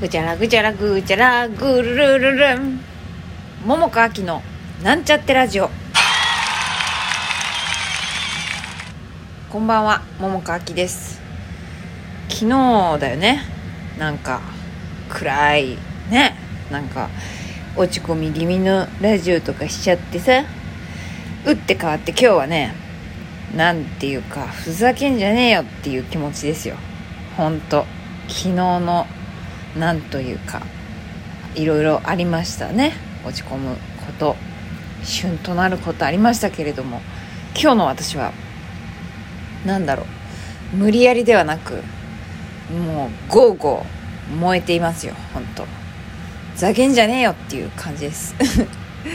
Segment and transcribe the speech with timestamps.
[0.00, 2.80] ぐちゃらぐちゃらぐちゃらぐるるるるん。
[3.64, 4.42] 桃佳明の
[4.82, 5.70] なんちゃってラジオ。
[9.48, 11.22] こんばんは桃佳明です。
[12.28, 13.42] 昨日だよね。
[13.96, 14.40] なんか
[15.08, 15.78] 暗い。
[16.10, 16.34] ね。
[16.72, 17.08] なんか
[17.76, 20.42] 落ち込み気味のラジオとかしちゃってさ。
[21.46, 22.74] 打って変わって今日はね
[23.54, 26.74] なんていうかふざけんじゃねえよっていう気持ちですよ。
[27.36, 27.86] ほんと。
[28.26, 29.06] 昨日の
[29.78, 30.62] なんというか
[31.54, 32.92] いろいろありましたね。
[33.24, 33.76] 落ち込む
[34.06, 34.36] こと
[35.02, 37.00] 旬となることありましたけれども
[37.54, 38.32] 今日の私は
[39.64, 40.04] 何だろ
[40.74, 41.82] う無理やりではなく
[42.70, 45.66] もうゴーゴー燃えていますよ本当。
[46.56, 48.34] ざけんじゃねえよっていう感じです。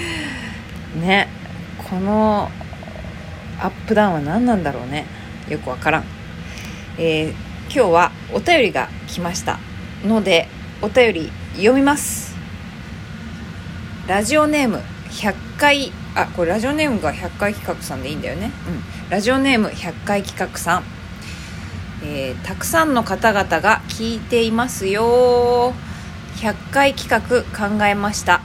[1.01, 1.27] ね。
[1.89, 2.51] この
[3.59, 5.05] アップダウンは何なんだろうね。
[5.49, 6.03] よくわからん、
[6.97, 9.57] えー、今日はお便りが来ました
[10.05, 10.47] ので
[10.81, 12.33] お便り読みます。
[14.07, 18.51] ラジオネーム100回あこれラジオネームが100回企画さんでいいんだよね。
[18.67, 19.09] うん。
[19.09, 20.83] ラジオネーム100回企画さん、
[22.03, 25.73] えー、たくさんの方々が聞いていますよ。
[26.37, 28.41] 100回企画考えました。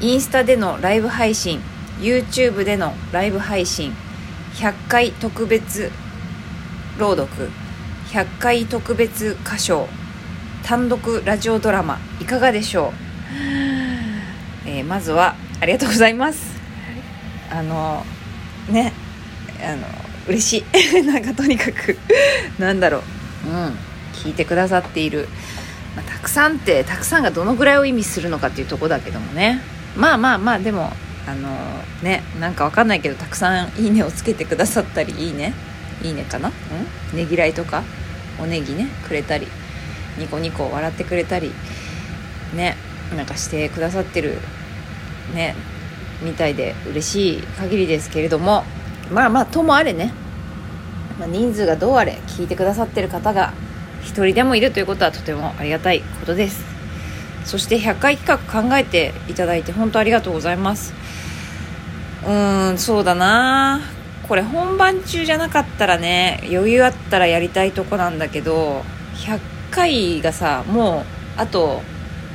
[0.00, 1.60] インスタでのライブ配信
[2.00, 3.92] YouTube でのライブ配信
[4.54, 5.90] 100回特別
[6.98, 7.50] 朗読
[8.08, 10.03] 100回特別歌唱。
[10.64, 12.92] 単独ラジオドラマいかがでしょう、
[14.66, 16.54] えー、まずはありがとうございます。
[17.50, 18.04] あの
[18.70, 18.92] ね
[19.62, 19.86] あの
[20.26, 21.04] 嬉しい。
[21.04, 21.98] なんかとにかく
[22.58, 23.02] なんだろ
[23.46, 23.50] う。
[23.50, 23.78] うん
[24.14, 25.28] 聞いてくださっている、
[25.94, 29.60] まあ、たくさんってたくさんがどのぐらいを意味するのかっていうとこだけどもね。
[29.96, 30.92] まあまあまあでも
[31.26, 31.48] あの
[32.02, 35.52] ねなんかわかんないけどたくさん「いいね」をつけてくださったり「いいね」
[36.02, 36.50] いいねかな？
[37.12, 37.18] うん？
[37.18, 37.82] ねぎらいとか？
[38.38, 38.88] おネギね？
[39.06, 39.46] くれたり。
[40.18, 41.52] ニコニコ笑ってくれたり
[42.54, 42.76] ね
[43.16, 44.38] なんかしてくださってる
[45.34, 45.54] ね
[46.22, 48.64] みたいで嬉しい限りですけれども
[49.10, 50.12] まあまあともあれね、
[51.18, 53.52] まあ、人数がどうあれ聞いてくださってる方が
[54.02, 56.64] 一人でもいるということはとてもありがたいことです。
[57.44, 60.94] そして100回企画考えていただいて本当ありがとうございます。
[62.24, 63.80] うーんそうだな。
[64.28, 68.82] これ本番中じゃなかったらね余裕あったらやりたいとこなんだけど
[69.16, 71.82] 100回がさもうあと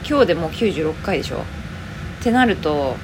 [0.08, 1.38] 今日でもう96回でしょ？
[2.20, 2.96] ってなると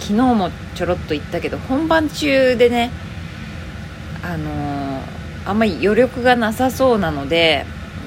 [0.00, 2.90] 昨日もちょろっと言ったけど本番中でね
[4.22, 5.02] あのー、
[5.46, 7.64] あんまり余力がなさそうなので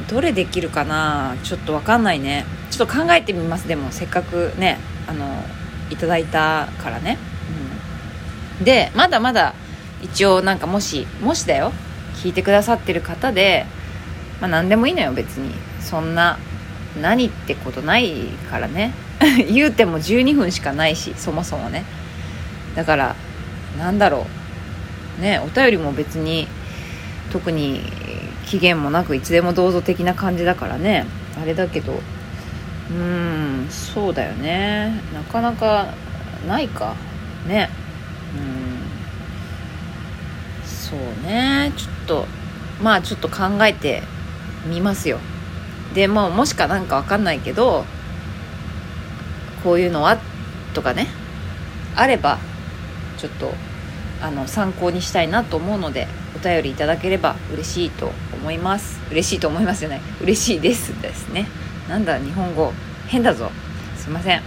[0.09, 2.45] どれできるかなちょっと分かんないね。
[2.69, 5.43] ちょっと考えてみますでもせっかくねあの
[5.89, 7.17] いただいたからね、
[8.59, 9.55] うん、でまだまだ
[10.03, 11.71] 一応なんかもしもしだよ。
[12.15, 13.65] 聞いてくださってる方で
[14.41, 15.53] まあ何でもいいのよ別に。
[15.79, 16.37] そんな
[17.01, 18.13] 何ってことない
[18.49, 18.93] からね。
[19.49, 21.83] 言うても12分しかないしそもそもね。
[22.75, 23.15] だから
[23.79, 24.27] なんだろ
[25.19, 25.21] う。
[25.21, 26.47] ねお便りも別に
[27.31, 27.81] 特に
[28.45, 31.05] 期限もなくいつでもどうぞ的な感じだからね。
[31.41, 31.93] あれだけど。
[31.93, 32.95] うー
[33.65, 35.01] んそうだよね。
[35.13, 35.87] なかなか
[36.47, 36.95] ないか。
[37.47, 37.69] ね。
[38.35, 38.77] うん。
[40.65, 41.71] そうね。
[41.75, 42.27] ちょっと
[42.81, 44.03] まあちょっと考えて
[44.67, 45.19] みますよ。
[45.93, 47.85] でももしかなんか分かんないけど
[49.63, 50.19] こういうのは？
[50.73, 51.07] とかね。
[51.95, 52.37] あれば
[53.17, 53.51] ちょっと
[54.21, 58.99] あの参考にしたいなと思うのでお便りいただければ嬉しいと思います。
[59.11, 60.01] 嬉しいと思いますじゃない。
[60.21, 61.47] 嬉しいですですね。
[61.89, 62.73] なんだ日本語
[63.07, 63.49] 変だぞ。
[63.95, 64.41] すいません。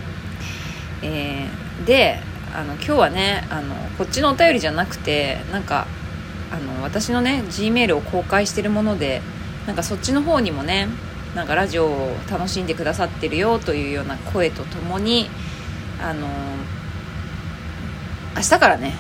[1.03, 2.21] えー、で
[2.55, 5.87] あの今日はねあのこっちのお便りじゃなくてなんか
[6.53, 9.23] あの私のね G メールを公開してるもので
[9.67, 10.89] なんかそっちの方にもね
[11.35, 15.29] なんかラジオを楽しんでくださってるよというような声とともに
[16.03, 16.27] あの
[18.37, 18.95] 明日からね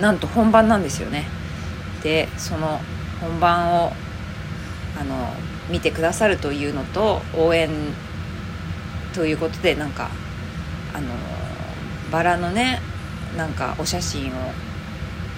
[0.00, 1.26] なんと本番なんですよね。
[2.02, 2.80] でその
[3.20, 3.92] 本番を
[5.00, 5.32] あの
[5.70, 7.70] 見てくださるというのと応援
[9.14, 10.10] ということでなんか
[10.92, 11.08] あの
[12.12, 12.80] バラのね
[13.36, 14.32] なんかお写真を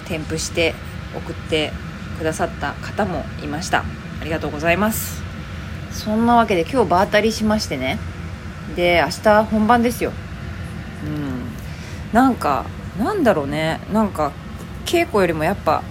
[0.05, 0.75] 添付して
[1.15, 1.71] 送って
[2.17, 3.83] くださった方もいました。
[4.27, 5.23] りがとうございます。
[5.91, 7.97] そんなわけで今日場当たりしましてね。
[8.75, 10.11] で明日本番ですよ。
[11.05, 11.47] うん。
[12.13, 12.65] なんか
[12.99, 13.79] なんだろうね。
[13.91, 14.33] なんか
[14.85, 15.81] 稽古よりもやっぱ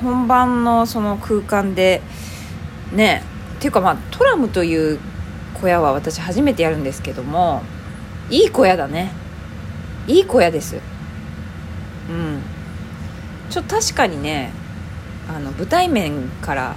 [0.00, 2.00] 本番のその空間で
[2.92, 3.22] ね。
[3.58, 4.98] っていうかまあトラムという
[5.60, 7.62] 小屋は私初めてやるんですけども
[8.30, 9.12] いい小屋だね。
[10.08, 10.80] いい小屋です。
[12.08, 12.40] うん。
[13.50, 14.52] ちょっと確かにね
[15.28, 16.76] あの舞台面から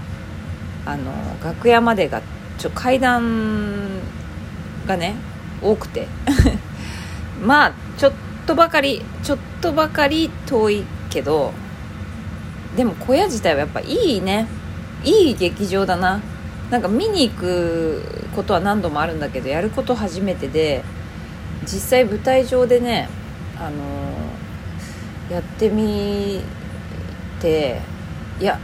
[0.85, 1.11] あの
[1.43, 2.21] 楽屋までが
[2.57, 3.99] ちょ階段
[4.85, 5.15] がね
[5.61, 6.07] 多くて。
[7.41, 8.13] まあちょっ
[8.45, 11.51] とばかりちょっとばかり遠いけど
[12.77, 14.47] でも小屋自体はやっぱいいね。
[15.03, 16.21] いい劇場だな。
[16.71, 18.01] なんか見に行く
[18.35, 20.83] ことは何度もあるんだけどやること初めてで
[21.63, 23.07] 実際舞台上でね
[23.59, 26.41] あのー、やってみ
[27.39, 27.79] て
[28.39, 28.59] いや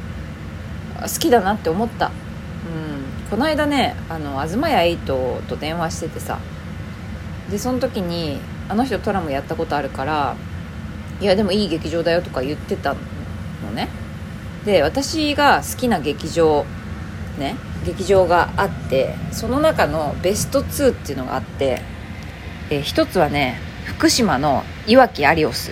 [1.02, 6.40] 好きだなって思った、うん、この間ねあの東谷エイトと電話しててさ。
[7.50, 10.36] でその時にあの人トラムやったことあるから
[11.20, 13.90] いやでもいい劇場だよとか言ってたのね。
[14.66, 16.66] で私が好きな劇場
[17.38, 17.56] ね
[17.86, 21.82] 劇場があってその中のベスト2っていうのがあって
[22.70, 25.72] え一つはね福島のいわきアリオス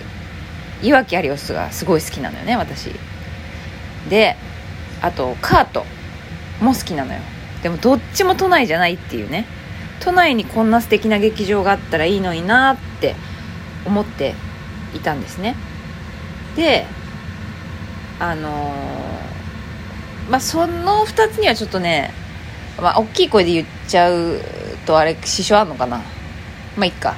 [0.82, 2.90] いわきアリオスがすごい好きなのよね私。
[4.10, 4.36] で
[5.02, 5.84] あとカート
[6.60, 7.20] も好きなのよ。
[7.62, 9.46] でもどっちも都内じゃないっていうね。
[10.00, 13.16] 都内にこんな素敵な劇場があったらいいのになって
[13.84, 14.34] 思って
[14.94, 15.56] いたんですね。
[16.56, 16.86] で
[18.20, 22.12] あのー、まあその2つにはちょっとね
[22.80, 24.40] まあ大きい声で言っちゃう
[24.86, 25.98] とあれ支障あんのかな。
[26.76, 27.14] まあいっか。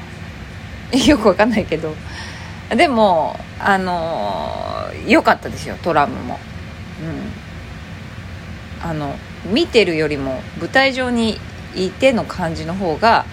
[1.06, 1.94] よくわかんないけど。
[2.71, 6.38] でもあの良、かったですよトラムも。
[7.03, 7.50] うん。
[8.82, 11.38] あの見てるよりも舞台上に
[11.75, 13.27] いての感じの方が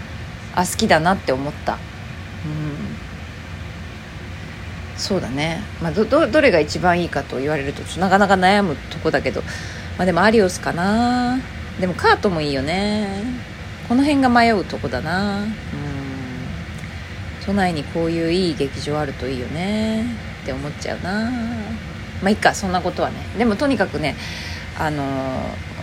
[0.55, 1.73] あ好きだなって思った。
[1.73, 1.79] うん。
[4.97, 9.43] そうだね、まあ、どどどれが一番いいかと言われるとなかなか悩むとこだけど、
[9.97, 11.39] まあ、でもアリオスかな。
[11.79, 13.07] でもカートもいいよね。
[13.87, 15.43] この辺が迷うとこだな。
[15.43, 15.53] うん。
[17.45, 20.03] 都内にこういういい劇場あるといいよね。
[20.41, 21.31] って思っちゃうな。
[22.23, 23.17] まあいっかそんなことはね。
[23.37, 24.15] でもとにかくね
[24.77, 25.03] あの、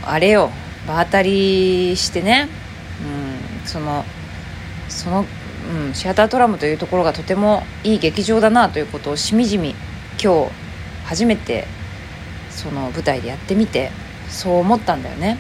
[0.07, 0.51] あれよ
[0.87, 2.49] 場当たりしてね、
[3.63, 4.05] うん、その
[4.89, 5.25] その、
[5.71, 9.75] うん、シアタートラムというところがとてもいい劇場だなということをしみじみ
[10.23, 10.53] 今日
[11.07, 11.67] 初めて
[12.51, 13.91] その舞台でやってみて
[14.29, 15.39] そう思ったんだよね、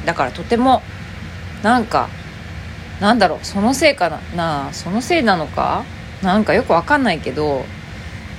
[0.00, 0.82] うん、だからとても
[1.62, 2.08] なんか
[3.00, 5.84] なんだろうそのせいかななそのせいなのか
[6.22, 7.64] なんかよくわかんないけど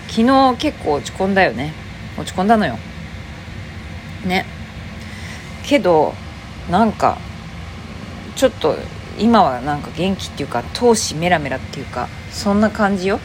[0.07, 1.73] 昨日結構落ち込んだよね。
[2.17, 2.77] 落ち込んだのよ。
[4.25, 4.45] ね。
[5.63, 6.13] けど
[6.69, 7.17] なんか
[8.35, 8.75] ちょっと
[9.17, 13.19] 今はなんか元気っていうか闘志メラメラっていうかそんな感じよ。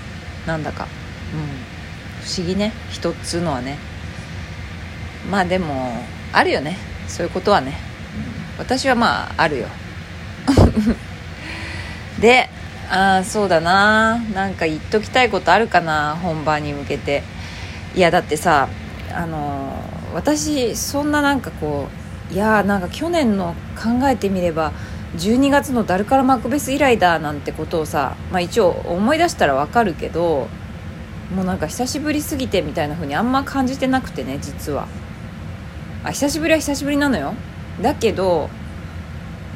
[0.46, 0.86] なんだか。
[1.34, 2.24] うん。
[2.24, 2.72] 不思議ね。
[2.90, 3.78] 一つうのはね。
[5.30, 6.76] まあでもあるよね。
[7.06, 7.74] そういうことはね、
[8.56, 9.66] うん、私はまああるよ。
[12.20, 12.50] で
[12.90, 14.18] ああそうだな。
[14.34, 16.18] なんか言っときたいことあるかな。
[16.20, 17.22] 本番に向けて。
[17.94, 18.68] いやだってさ
[19.14, 19.72] あの
[20.14, 21.88] 私そんななんかこ
[22.30, 24.72] ういやーなんか去年の考えてみれば
[25.16, 30.48] 12月のダルカラ・マクベス以来だなんてことをさ、まあ、一応思い出したらわかるけど
[31.34, 34.88] もうなんか久しぶりすぎてみたいな風にあんま感じてなくてね実は。
[36.04, 37.34] あ久しぶりは久しぶりなのよ。
[37.82, 38.48] だけど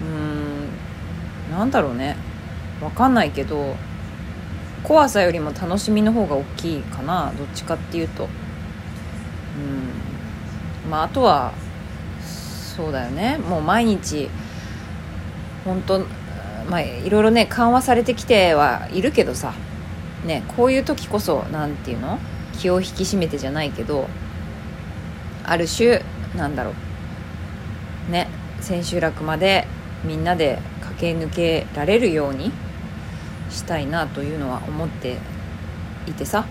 [0.02, 2.16] うーんなんだろうね。
[2.80, 3.76] 分かんないけど
[4.82, 8.24] 怖さよりも楽しみの方が大きいかなどっちかっていうと。
[8.24, 10.11] うん。
[10.88, 11.52] まああとは
[12.76, 13.38] そうだよね。
[13.38, 14.28] もう毎日
[15.64, 16.00] 本当
[16.68, 19.54] まあいろいろね緩和されてきてはいるけどさ。
[20.24, 22.18] ねこういう時こそ何て言うの？
[22.56, 24.06] 気を引き締めてじゃないけど
[25.42, 26.00] ある種
[26.36, 26.72] なんだろ
[28.08, 28.12] う。
[28.12, 28.28] ね
[28.60, 29.66] 千秋楽まで
[30.04, 32.52] みんなで駆け抜けられるように
[33.50, 35.18] したいなというのは思って
[36.06, 36.46] いてさ、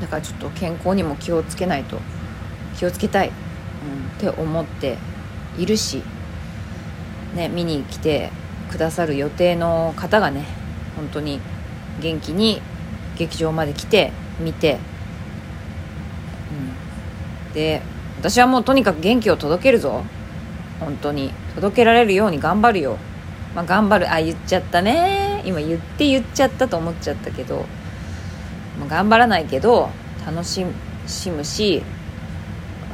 [0.00, 1.98] だからちょっと健康にも気をつけないと
[2.76, 3.34] 気をつけたい、うん、っ
[4.18, 4.96] て思って
[5.58, 6.02] いるし、
[7.34, 8.30] ね、見に来て
[8.70, 10.44] くださる予定の方がね
[10.96, 11.40] 本当に
[12.00, 12.62] 元気に
[13.16, 14.78] 劇場まで来て見て、
[17.48, 17.82] うん、で
[18.20, 20.04] 私はもうとにかく元気を届けるぞ。
[20.78, 21.32] 本当に。
[21.54, 22.98] 届けられるように頑張るよ。
[23.54, 24.12] まあ、頑張る。
[24.12, 25.42] あ言っちゃったね。
[25.46, 27.64] 今言って言っちゃったと思っちゃったけど、
[28.86, 29.90] 頑張らないけど
[30.26, 31.82] 楽しむし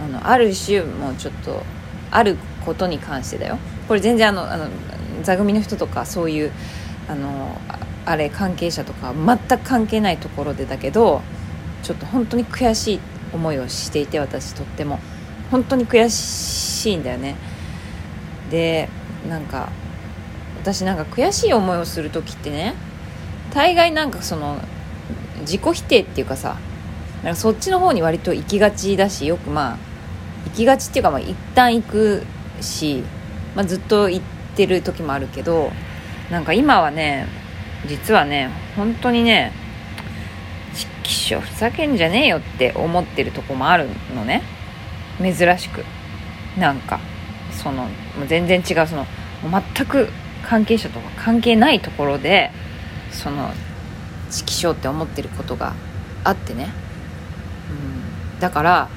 [0.05, 1.63] あのある種もうちょっと
[2.11, 3.59] あることに関してだよ。
[3.89, 4.69] これ全然あのあの
[5.23, 6.53] 座組の人とかそういう
[7.09, 7.61] あの
[8.05, 11.23] あれ関係者とか全く関係ないところでだけど
[11.83, 13.01] ちょっと本当に悔しい
[13.33, 14.99] 思いをしていて私とっても。
[15.51, 17.37] 本当に悔しいんだよね。
[18.51, 18.89] で
[19.29, 19.71] なんか
[20.63, 22.75] 私なんか悔しい思いをする時ってね
[23.53, 24.59] 大概なんかその
[25.47, 26.59] 自己否定っていうかさ
[27.23, 29.79] なんかそっちの方に割と行きがちだしよくまあ
[30.47, 32.25] 行きがちっていうかまあ一旦行く
[32.61, 33.03] し、
[33.55, 34.25] まあ、ずっと行っ
[34.57, 35.71] てる時もあるけど
[36.31, 37.27] なんか今はね
[37.87, 39.53] 実はね本当にね
[40.75, 44.43] ちっきしょふざけんじゃねえよって思ってるとこもあるのね。
[45.19, 45.85] 珍しく。
[46.59, 47.01] なんか
[47.53, 47.89] その
[48.29, 49.07] 全然違うその
[49.77, 50.09] 全く
[50.43, 52.51] 関係者とか関係ないところで
[53.11, 53.51] その
[54.37, 55.75] ちきしょうって思ってることが
[56.25, 56.73] あってね、
[58.35, 58.89] うん、だから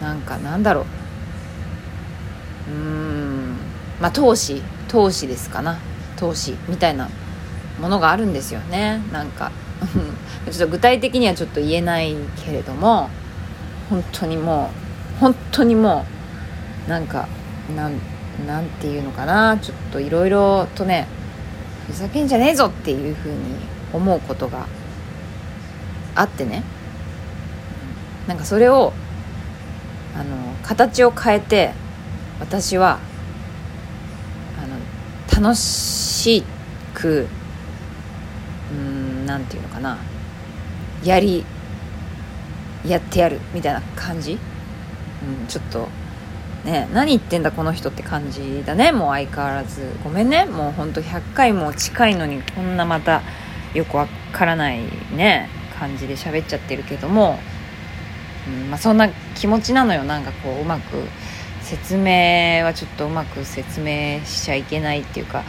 [0.00, 0.84] なんかなんだろう。
[2.70, 3.56] うん。
[4.00, 5.78] まあ投資投資ですかな。
[6.16, 7.08] 投資みたいな
[7.80, 9.02] ものがあるんですよね。
[9.12, 9.50] なんか。
[10.50, 13.10] ちょっと具体的にはちょっと言えないけれども
[13.90, 14.70] 本当にも
[15.16, 16.06] う本当にも
[16.86, 17.28] うなんか
[17.74, 17.98] なん
[18.46, 19.58] なんていうのかな。
[19.58, 21.06] ちょっといろいろとね
[21.86, 24.66] ふざけんじゃねえぞっていうふうに思うことが
[26.14, 26.62] あってね。
[28.26, 28.92] なんかそれを
[30.14, 31.72] あの形を変えて
[32.40, 32.98] 私は
[34.62, 36.44] あの楽し
[36.94, 37.26] く
[38.72, 39.98] うんなんていうのかな。
[41.04, 41.44] やり
[42.86, 45.88] やってやるみたいな感じ、うん、ちょっと
[46.64, 48.90] ね何言ってんだこの人って感じだね。
[48.92, 49.82] もう相変わらず。
[50.02, 50.46] ごめんね。
[50.46, 53.22] もうほんと100回も近いのにこんなまた
[53.74, 54.80] よくわからない
[55.14, 57.38] ね感じで喋っちゃってるけども、
[58.48, 60.04] うんまあ、そんな気持ちなのよ。
[60.04, 61.02] なんかこううまく
[61.60, 65.42] 説明はちょっとうまく説明しちゃいけないっていうか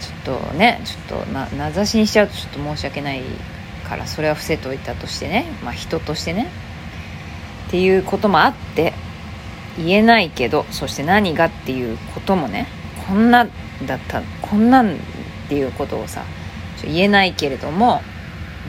[0.00, 3.22] ちょっとねちょっとな名指しにしちゃうとちょっと申し訳ない
[3.88, 6.48] からそれは伏せといたとしてねまあ人としてね。
[7.68, 8.94] っていうこともあって
[9.76, 12.66] 言えないけどそして何がっていうこともね
[13.06, 13.46] こんな
[13.86, 14.96] だったこんなんっ
[15.48, 16.24] ていうことをさ
[16.86, 18.02] 言えないけれども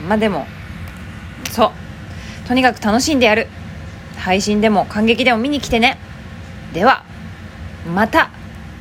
[0.08, 0.46] まあでも
[1.50, 2.48] そう。
[2.48, 3.48] とにかく楽しんでやる。
[4.16, 5.98] 配信でも感激でも見に来てね。
[6.72, 7.04] では
[7.94, 8.30] また。